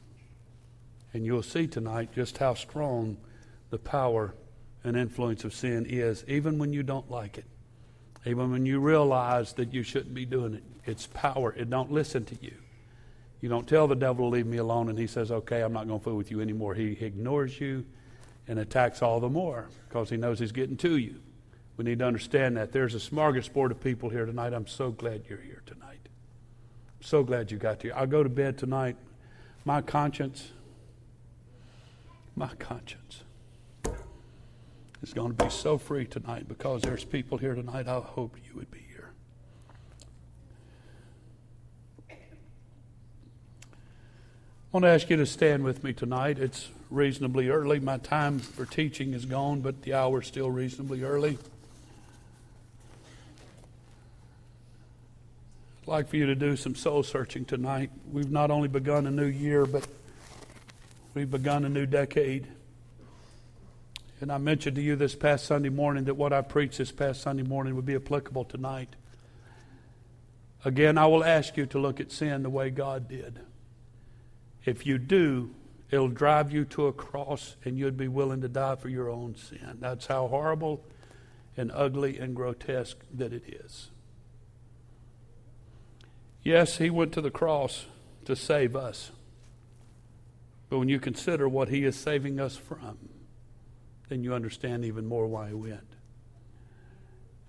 [1.12, 3.16] And you'll see tonight just how strong
[3.70, 4.34] the power
[4.84, 7.44] and influence of sin is, even when you don't like it.
[8.24, 10.62] Even when you realize that you shouldn't be doing it.
[10.84, 11.54] It's power.
[11.56, 12.54] It don't listen to you.
[13.40, 15.86] You don't tell the devil to leave me alone and he says, okay, I'm not
[15.86, 16.74] going to fool with you anymore.
[16.74, 17.84] He ignores you
[18.48, 21.20] and attacks all the more because he knows he's getting to you.
[21.76, 22.72] We need to understand that.
[22.72, 24.52] There's a smorgasbord of people here tonight.
[24.52, 26.00] I'm so glad you're here tonight.
[26.04, 27.92] I'm so glad you got here.
[27.94, 28.96] I'll go to bed tonight.
[29.64, 30.50] My conscience,
[32.34, 33.22] my conscience
[35.02, 37.86] is going to be so free tonight because there's people here tonight.
[37.86, 39.10] I hope you would be here.
[42.10, 42.14] I
[44.72, 46.38] want to ask you to stand with me tonight.
[46.38, 47.80] It's reasonably early.
[47.80, 51.38] My time for teaching is gone, but the hour is still reasonably early.
[55.82, 57.90] I'd like for you to do some soul searching tonight.
[58.10, 59.86] We've not only begun a new year, but
[61.14, 62.46] we've begun a new decade.
[64.20, 67.22] And I mentioned to you this past Sunday morning that what I preached this past
[67.22, 68.88] Sunday morning would be applicable tonight.
[70.64, 73.38] Again, I will ask you to look at sin the way God did.
[74.64, 75.54] If you do,
[75.90, 79.36] it'll drive you to a cross and you'd be willing to die for your own
[79.36, 79.78] sin.
[79.80, 80.84] That's how horrible
[81.56, 83.90] and ugly and grotesque that it is.
[86.42, 87.86] Yes, he went to the cross
[88.24, 89.10] to save us.
[90.68, 92.98] But when you consider what he is saving us from,
[94.08, 95.80] then you understand even more why he went.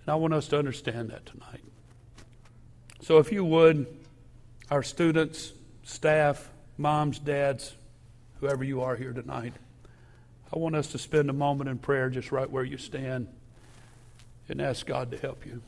[0.01, 1.63] And I want us to understand that tonight.
[3.01, 3.87] So, if you would,
[4.69, 7.75] our students, staff, moms, dads,
[8.39, 9.53] whoever you are here tonight,
[10.53, 13.27] I want us to spend a moment in prayer just right where you stand
[14.47, 15.61] and ask God to help you.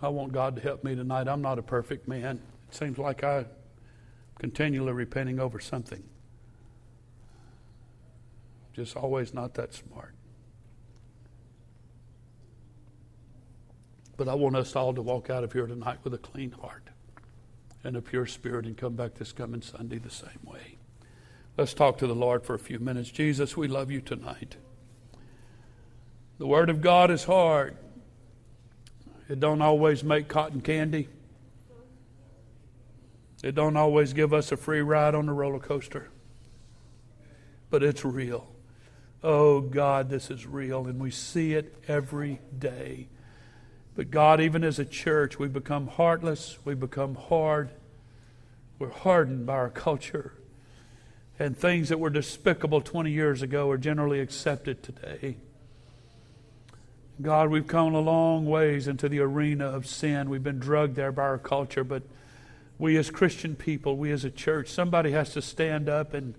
[0.00, 1.28] I want God to help me tonight.
[1.28, 2.40] I'm not a perfect man.
[2.68, 3.46] It seems like I'm
[4.38, 6.02] continually repenting over something.
[8.72, 10.14] Just always not that smart.
[14.16, 16.88] But I want us all to walk out of here tonight with a clean heart
[17.84, 20.79] and a pure spirit and come back this coming Sunday the same way.
[21.60, 23.10] Let's talk to the Lord for a few minutes.
[23.10, 24.56] Jesus, we love you tonight.
[26.38, 27.76] The Word of God is hard.
[29.28, 31.10] It don't always make cotton candy.
[33.42, 36.08] It don't always give us a free ride on the roller coaster.
[37.68, 38.48] But it's real.
[39.22, 43.08] Oh God, this is real, and we see it every day.
[43.94, 47.68] But God, even as a church, we become heartless, we become hard,
[48.78, 50.32] we're hardened by our culture.
[51.40, 55.38] And things that were despicable 20 years ago are generally accepted today.
[57.22, 60.28] God, we've come a long ways into the arena of sin.
[60.28, 62.02] We've been drugged there by our culture, but
[62.78, 66.34] we as Christian people, we as a church, somebody has to stand up and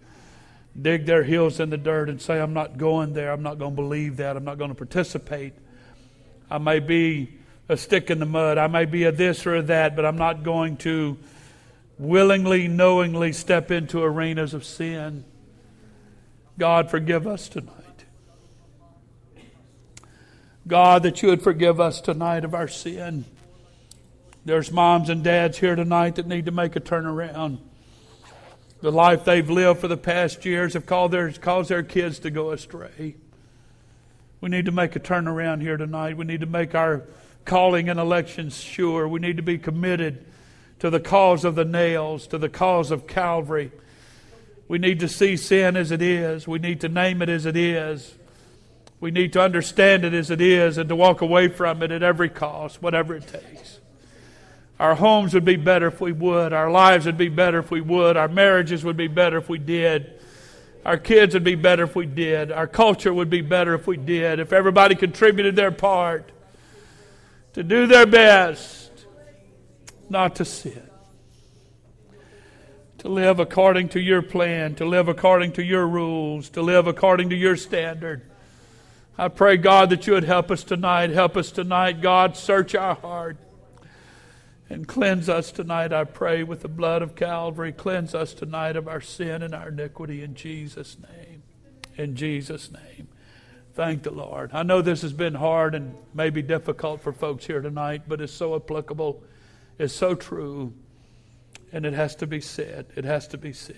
[0.79, 3.31] dig their heels in the dirt and say, I'm not going there.
[3.31, 4.37] I'm not going to believe that.
[4.37, 5.53] I'm not going to participate.
[6.47, 8.59] I may be a stick in the mud.
[8.59, 11.17] I may be a this or a that, but I'm not going to
[12.01, 15.23] willingly, knowingly step into arenas of sin.
[16.57, 18.05] God, forgive us tonight.
[20.67, 23.25] God, that you would forgive us tonight of our sin.
[24.43, 27.59] There's moms and dads here tonight that need to make a turnaround.
[28.81, 32.31] The life they've lived for the past years have caused their, caused their kids to
[32.31, 33.15] go astray.
[34.39, 36.17] We need to make a turnaround here tonight.
[36.17, 37.03] We need to make our
[37.45, 39.07] calling and elections sure.
[39.07, 40.25] We need to be committed
[40.81, 43.71] to the cause of the nails, to the cause of Calvary.
[44.67, 46.47] We need to see sin as it is.
[46.47, 48.15] We need to name it as it is.
[48.99, 52.01] We need to understand it as it is and to walk away from it at
[52.01, 53.79] every cost, whatever it takes.
[54.79, 56.51] Our homes would be better if we would.
[56.51, 58.17] Our lives would be better if we would.
[58.17, 60.19] Our marriages would be better if we did.
[60.83, 62.51] Our kids would be better if we did.
[62.51, 64.39] Our culture would be better if we did.
[64.39, 66.31] If everybody contributed their part
[67.53, 68.90] to do their best
[70.11, 70.89] not to sin,
[72.99, 77.29] to live according to your plan, to live according to your rules, to live according
[77.29, 78.21] to your standard.
[79.17, 81.09] I pray, God, that you would help us tonight.
[81.09, 82.35] Help us tonight, God.
[82.37, 83.37] Search our heart.
[84.69, 87.73] And cleanse us tonight, I pray, with the blood of Calvary.
[87.73, 91.43] Cleanse us tonight of our sin and our iniquity in Jesus' name.
[91.97, 93.09] In Jesus' name.
[93.73, 94.51] Thank the Lord.
[94.53, 98.33] I know this has been hard and maybe difficult for folks here tonight, but it's
[98.33, 99.21] so applicable.
[99.81, 100.73] It's so true.
[101.73, 102.85] And it has to be said.
[102.95, 103.75] It has to be said.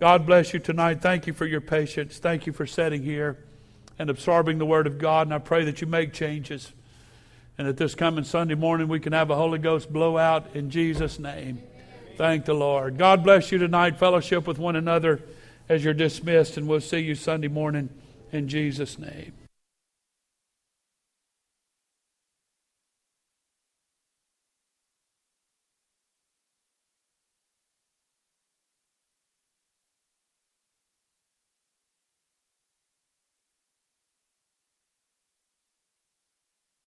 [0.00, 1.02] God bless you tonight.
[1.02, 2.16] Thank you for your patience.
[2.16, 3.36] Thank you for sitting here
[3.98, 5.26] and absorbing the Word of God.
[5.26, 6.72] And I pray that you make changes.
[7.58, 11.18] And that this coming Sunday morning we can have a Holy Ghost blowout in Jesus'
[11.18, 11.62] name.
[12.16, 12.96] Thank the Lord.
[12.96, 13.98] God bless you tonight.
[13.98, 15.20] Fellowship with one another
[15.68, 17.90] as you're dismissed, and we'll see you Sunday morning
[18.32, 19.34] in Jesus' name.